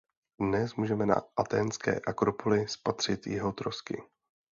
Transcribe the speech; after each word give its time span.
Dnes 0.39 0.75
můžeme 0.75 1.05
na 1.05 1.15
athénské 1.37 1.99
Akropoli 1.99 2.67
spatřit 2.67 3.27
jeho 3.27 3.51
trosky. 3.51 4.03